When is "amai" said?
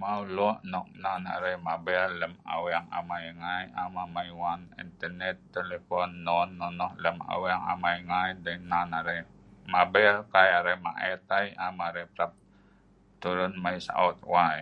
2.98-3.26, 4.04-4.30, 7.72-7.98